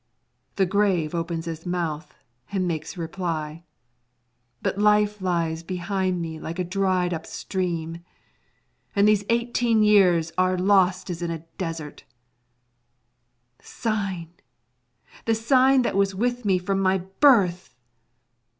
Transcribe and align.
The 0.55 0.65
grave 0.65 1.13
opens 1.13 1.45
its 1.47 1.63
mouth 1.63 2.15
and 2.51 2.67
makes 2.67 2.97
reply. 2.97 3.63
But 4.63 4.79
life 4.79 5.21
lies 5.21 5.61
behind 5.61 6.23
me 6.23 6.39
like 6.39 6.57
a 6.57 6.63
dried 6.63 7.13
up 7.13 7.27
stream, 7.27 8.03
and 8.95 9.07
these 9.07 9.23
eighteen 9.29 9.83
years 9.83 10.31
are 10.39 10.57
lost 10.57 11.11
as 11.11 11.21
in 11.21 11.29
a 11.29 11.45
desert. 11.59 12.03
The 13.59 13.65
sign, 13.65 14.31
the 15.25 15.35
sign 15.35 15.83
that 15.83 15.95
was 15.95 16.15
with 16.15 16.45
me 16.45 16.57
from 16.57 16.79
my 16.79 16.97
birth! 17.19 17.75